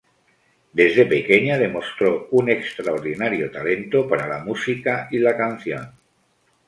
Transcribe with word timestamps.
Desde 0.73 1.05
pequeña 1.05 1.59
demostró 1.59 2.27
un 2.31 2.49
extraordinario 2.49 3.51
talento 3.51 4.07
para 4.09 4.27
la 4.27 4.43
música 4.43 5.07
y 5.11 5.19
la 5.19 5.37
canción. 5.37 5.91